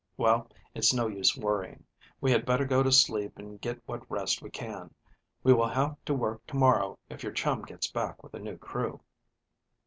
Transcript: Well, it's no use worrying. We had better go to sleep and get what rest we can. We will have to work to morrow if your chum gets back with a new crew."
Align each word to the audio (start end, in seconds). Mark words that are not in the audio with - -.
Well, 0.17 0.47
it's 0.73 0.95
no 0.95 1.05
use 1.05 1.37
worrying. 1.37 1.83
We 2.21 2.31
had 2.31 2.43
better 2.43 2.65
go 2.65 2.81
to 2.81 2.91
sleep 2.91 3.37
and 3.37 3.61
get 3.61 3.87
what 3.87 4.09
rest 4.09 4.41
we 4.41 4.49
can. 4.49 4.95
We 5.43 5.53
will 5.53 5.69
have 5.69 6.03
to 6.05 6.15
work 6.15 6.43
to 6.47 6.55
morrow 6.55 6.97
if 7.07 7.21
your 7.21 7.33
chum 7.33 7.61
gets 7.61 7.85
back 7.85 8.23
with 8.23 8.33
a 8.33 8.39
new 8.39 8.57
crew." 8.57 9.03